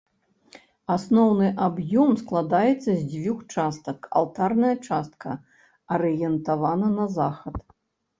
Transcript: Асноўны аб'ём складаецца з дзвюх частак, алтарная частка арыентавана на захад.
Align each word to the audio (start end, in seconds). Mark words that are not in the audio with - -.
Асноўны 0.93 1.49
аб'ём 1.65 2.09
складаецца 2.21 2.87
з 2.87 2.95
дзвюх 3.11 3.43
частак, 3.57 4.07
алтарная 4.21 4.73
частка 4.87 5.29
арыентавана 5.97 6.89
на 6.97 7.05
захад. 7.19 7.55